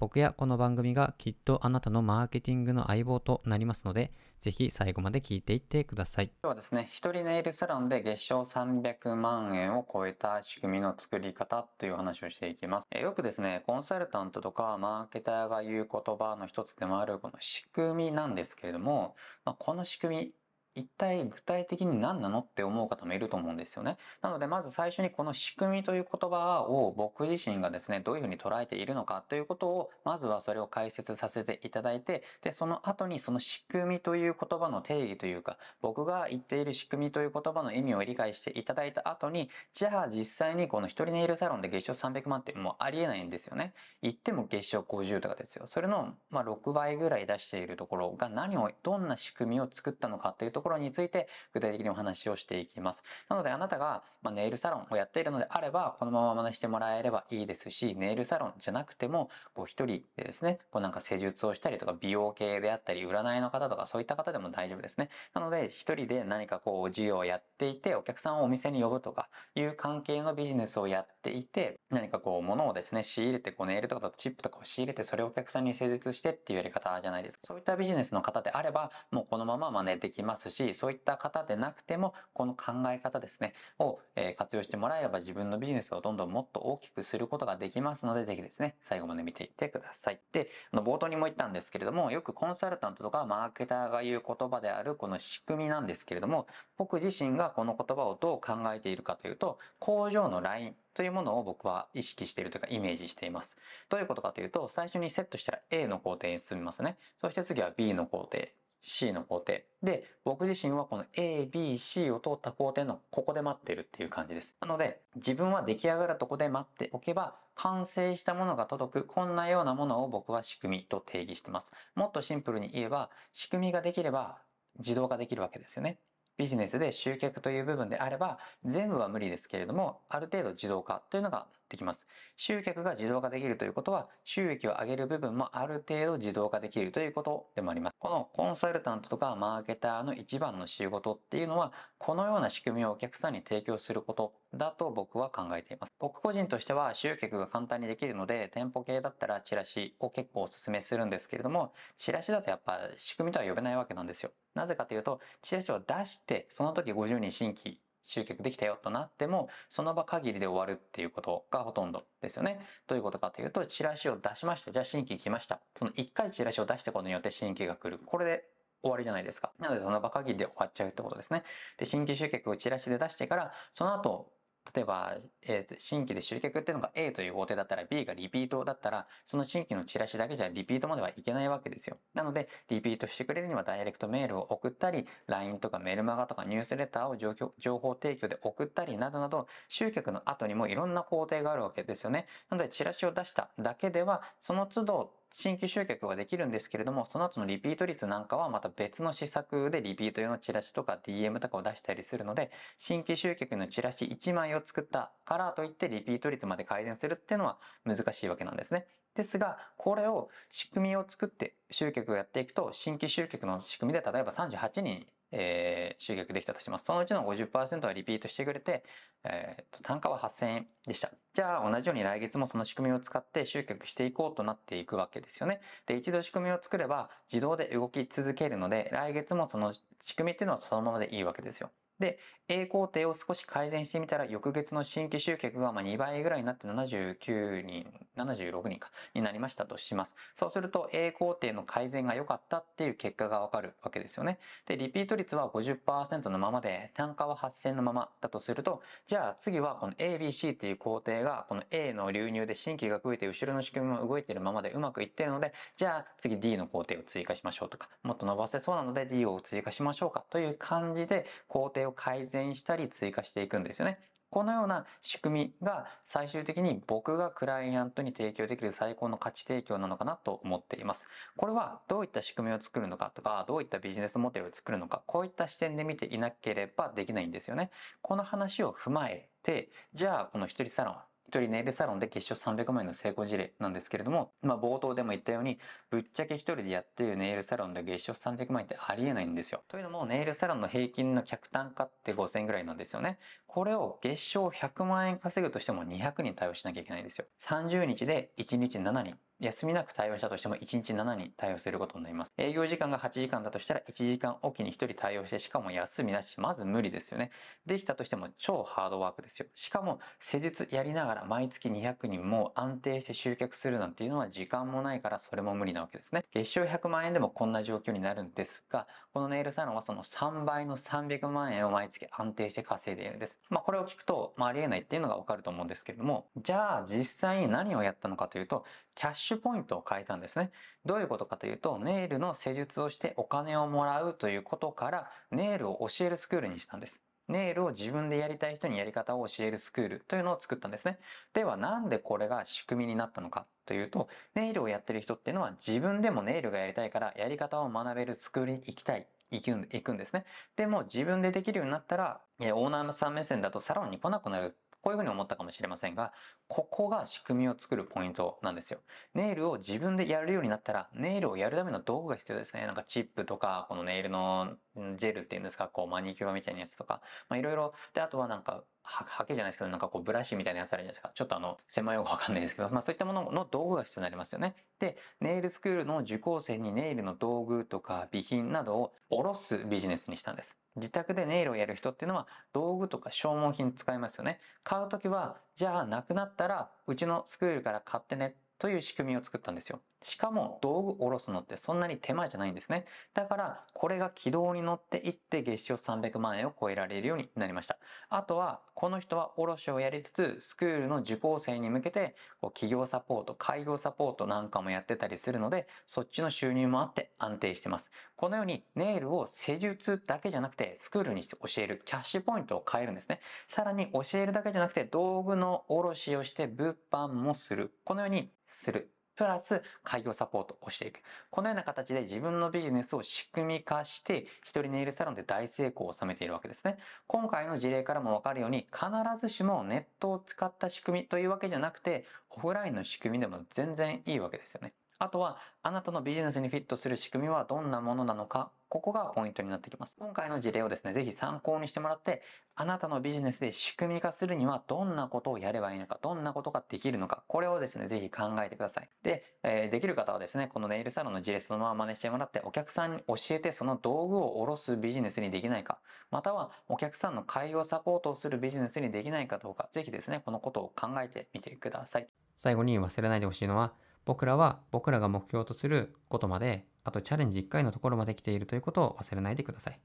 [0.00, 6.26] 僕やこの番組がきっとあなたのマーケティングの相棒となりますので、ぜひ最後まで聞いていってください。
[6.26, 12.86] 今日はですね、一人ネイルサロンで月賞300万円を超えた仕組みの作り方という話をしていきます。
[12.92, 20.32] えよくですね、コンサルタントとかマーケターが言う言葉の一つでもあるこの仕組みなんですけれども、まあ、この仕組み、
[20.78, 23.98] 一体具体的に何なのって思う方もいると思うんですよね。
[24.22, 43.74] なのでまず最初にこの仕組みという言葉を僕自身がですね、どういうふうに捉えているのかということを、まずはそれを解説させていただいて、で、その後にその仕組みという言葉の定義というか、僕が言っている仕組みという言葉の意味を理解していただいた後に、じゃあ実際にこの一人ネイルサロンで月賞300万ってもうありえないんですよね。
[44.02, 45.66] 言っても月賞50とかですよ。
[45.66, 53.04] それの、まあ、6倍ぐらい出しているところが何を、どんな仕組みを作ったのかというところろについて具体的にお話をしていきます。
[53.28, 65.08] なのであなたが、まネイルサロンをやっているのであれば、このまま真似してもらえればいいですし、ネイルサロンじゃなくても、こう一人でですね、こうなんか施術をしたりとか、美容系であったり、占いの方とかそういった方でも大丈夫ですね。
[65.34, 77.46] なので、一人で何かこう事業をやっていて、お客さんをお店に呼ぶとかいう関係のビジネスをやっていて、何かこう物をですね、仕入れて、こうネイルとかチップとかを仕入れて、それをお客さんに施術してっていうやり方じゃないですか。
[77.46, 90.20] そういったビジネスの方であれば、もうこのまま真似できますし、しそういった方でなくても、この考え方ですね、を、え活用してもらえれば自分のビジネスをどんどんもっと大きくすることができますので、ぜひですね、最後まで見ていってください。
[90.32, 103.56] で、あの冒頭にも言ったんですけれども、よくコンサルタントとかマーケターが言う言葉であるこの仕組みなんですけれども、僕自身がこの言葉をどう考えているかというと、工場のラインというものを僕は意識しているというかイメージしています。
[103.88, 106.98] どういうことかというと、最初にセットしたら A の工程に進みますね。
[107.20, 108.48] そして次は B の工程、
[108.80, 109.54] C の工程。
[109.82, 114.56] で、僕自身はこの A、B、C を通った工程のここで待ってるっていう感じです。
[114.60, 121.72] なので、自分は出来上がるとこで待っておけば、完成したものが届く、こんなようなものを僕は仕組みと定義してます。
[121.94, 124.38] もっとシンプルに言えば、仕組みができれば
[124.78, 125.98] 自動化できるわけですよね。
[126.36, 132.06] ビジネスで集客という部分であれば、全部は無理ですけれども、ある程度自動化というのができます。
[132.36, 137.96] 集客が自動化できるということは、収益を上げる部分もある程度自動化できるということでもあります。
[137.98, 145.92] このコンサルタントとかマーケターの一番の仕事っていうのは、このような仕組みをお客さんに提供することだと僕は考えています。
[145.98, 154.32] 僕個人としては集客が簡単にできるので、店舗系だったらチラシを結構お勧めするんですけれども、チラシだとやっぱ仕組みとは呼べないわけなんですよ。
[154.54, 162.58] なぜかというと、チラシを出して、その時50人新規集客できたよとなっても、その場限りで終わるっていうことがほとんどですよね。
[162.86, 164.72] どういうことかというと、チラシを出しました。
[164.72, 165.60] じゃあ新規来ました。
[165.76, 168.02] その1回チラシを出してことによって新規が来る。
[168.04, 168.44] これで
[168.82, 169.52] 終わりじゃないですか。
[169.58, 171.44] なのでその場限りで終わっちゃうってことですね。
[171.76, 174.32] で、新規集客をチラシで出してから、その後、
[174.74, 181.98] 例えば、えー、新規で集客っていうのが A という工程だったら B がリピートだったら、その新規のチラシだけじゃリピートまではいけないわけですよ。
[182.14, 187.16] なので、リピートしてくれるにはダイレクトメールを送ったり、LINE とかメルマガとかニュースレターを
[187.58, 192.26] 情報提供で送ったりなどなど、集客の後にもいろんな工程があるわけですよね。
[192.50, 208.86] なので、チラシを出しただけでは、その都度新規集客はできるんですけれども、その後のリピート率なんかはまた別の施策でリピート用のチラシとか DM とかを出したりするので、新規集客のチラシ1枚を作ったからといってリピート率まで改善するっていうのは難しいわけなんですね。
[209.14, 216.84] ですが、これを仕組みを作って集客をやっていくと、新規集客の仕組みで例えば38人えー、集客できたとします。
[216.84, 218.84] そのうちの50%はリピートしてくれて、
[219.24, 221.10] えー、と単価は8000円でした。
[221.34, 225.60] じゃあ同じように来月もその仕組みを使って集客していこうとなっていくわけですよね。
[225.86, 231.70] で、一度仕組みを作れば自動で動き続けるので、来月もその仕組みっていうのはそのままでいいわけですよ。
[231.98, 232.18] で、
[232.48, 237.86] A 工程を少し改善してみたら、翌月の新規集客がま2倍ぐらいになって79人、
[238.16, 240.16] 76人か、になりましたとします。
[240.34, 244.38] そうすると A 工程の改善が良かったっていう結果がわかるわけですよね。
[244.66, 263.98] で、リピート率は50%のままで、単価は8000のままだとすると、じゃあ次はこの ABC っていう工程が、この A の流入で新規が増えて後ろの仕組みも動いてるままでうまくいってるので、じゃあ次 D の工程を追加しましょうとか、もっと伸ばせそうなので D を追加しましょうかという感じで工程をを改善したり追加していくんですよね。
[264.30, 271.08] このような仕組みが最終的に僕がクライアントに提供できる最高の価値提供なのかなと思っています。
[271.36, 277.70] これはどういった仕組みを作るのかとか、どういったビジネスモデルを作るのか、こういった視点で見ていなければできないんですよね。
[278.02, 280.96] この話を踏まえて、じゃあこの一人サロン
[281.28, 285.58] 一人ネイルサロンで月賞300万円の成功事例なんですけれども、まあ冒頭でも言ったように、
[285.90, 289.62] ぶっちゃけ一人でやっているネイルサロンで月賞300万円ってありえないんですよ。
[289.68, 293.18] というのも、ネイルサロンの平均の客単価って5000円ぐらいなんですよね。
[293.46, 297.26] これを月賞100万円稼ぐとしても200人対応しなきゃいけないんですよ。
[297.40, 299.27] 30日で1日7人。
[299.40, 302.32] 休みなく対応したとしても1日7人対応することになります。
[302.36, 307.30] 営業時間が8時間だとしたら1時間おきに1人対応して、しかも休みなし、まず無理ですよね。
[307.66, 309.46] できたとしても超ハードワークですよ。
[309.54, 316.24] しかも施術やりながら毎月200人も安定して集客するなんていうのは時間もないからそれも無理なわけですね。
[316.32, 323.38] 月賞100万円でもこんな状況になるんですが、このネイルサロンはその3倍の300万円を毎月安定して稼いでいるんです。
[323.50, 330.50] まあこれを聞くと、まあ、ありえないっていうのがわかると思うんですけれども、じゃあ実際に何をやったのかというと、キャッシュポイントを変えたんですね。
[330.84, 337.02] どういうことかというと、ネイルの施術をしてお金をもらうということから、ネイルを教えるスクールにしたんです。
[337.28, 340.98] ネイルを自分でやりたい人にやり方を教えるスクールというのを作ったんですね。
[341.34, 349.06] ではなんでこれが仕組みになったのかというと、ネイルをやってる人っていうのは自分でもネイルがやりたいからやり方を学べるスクールに行きたい。
[349.30, 350.24] 行く行くんですね。
[350.56, 354.56] でも自分でできるようになったら、オーナーさん目線だとサロンに来なくなる
[354.88, 356.14] こういうふうに思ったかもしれませんが、
[356.46, 358.80] ここが仕組みを作るポイントなんですよ。
[359.12, 362.64] ネイルを自分でやるようになったら、ネイルをやるための道具が必要ですね。
[362.64, 364.56] なんかチップとか、このネイルの
[364.96, 367.74] ジェルっていうんですか、こうマニキュアみたいなやつとか、まあいろいろ。
[367.94, 371.12] で、あとはなんか、は、はけじゃないですけど、なんかこうブラシみたいなやつあるじゃないですか。
[371.14, 374.56] ちょっとあの、狭い用語わかんないですけど、まあそういったものの道具が必要になりますよね。
[374.78, 380.58] で、ネイルスクールの受講生にネイルの道具とか備品などをおろすビジネスにしたんです。
[380.76, 384.40] 自宅でネイルをやる人っていうのは道具とか消耗品使いますよね。
[384.62, 389.80] 買うときは、じゃあなくなったらうちのスクールから買ってねという仕組みを作ったんですよ。
[390.02, 392.86] しかも道具下ろすのってそんなに手間じゃないんですね。
[393.14, 397.78] だからこれが軌道に乗っていって月賞300万円を超えられるようになりました。
[398.08, 407.90] あとはこの人は卸をやりつつスクールの受講生に向けてこう企業サポート、開業サポートなんかもやってたりするのでそっちの収入もあって安定してます。
[408.14, 413.18] このようにネイルを施術だけじゃなくてスクールにして教えるキャッシュポイントを変えるんですね。
[413.48, 417.72] さらに教えるだけじゃなくて道具の卸をして物販もする。
[417.82, 418.92] このようにする。
[419.18, 421.00] プラス開業サポートをしていく。
[421.30, 426.78] このような形で自分のビジネスを仕組み化して、一人ネイルサロンで大成功を収めているわけですね。
[427.08, 428.86] 今回の事例からもわかるように、必
[429.20, 434.72] ずしもネットを使った仕組みというわけじゃなくて、オフラインの仕組みでも全然いいわけですよね。
[435.00, 439.96] あとは、あなたのビジネスにフィットする仕組みはどんなものなのか、ここがポイントになってきます。
[439.98, 442.22] 今回の事例をですね、ぜひ参考にしてもらって、
[442.54, 448.90] あなたのビジネスで仕組み化するにはどんなことをやればいいのか、どんなことができるのか、これをですね、ぜひ考えてください。
[449.02, 455.78] で、えー、できる方はですね、このネイルサロンの事例そのまま真似してもらって、お客さんに教えてその道具を下ろすビジネスにできないか、
[456.10, 462.08] またはお客さんの開業サポートをするビジネスにできないかどうか、ぜひですね、このことを考えてみてください。
[462.36, 463.72] 最後に忘れないでほしいのは、
[464.08, 469.78] 僕らは僕らが目標とすることまで、あとチャレンジ1回のところまで来ているということを忘れないでください。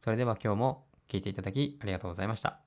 [0.00, 2.65] それでは今日も聞いていただきありがとうございました。